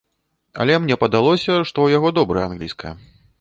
Але 0.63 0.77
мне 0.85 0.97
падалося, 1.03 1.45
што 1.45 1.67
ў 1.83 1.87
яго 1.97 2.13
добрая 2.17 2.45
англійская. 2.51 2.95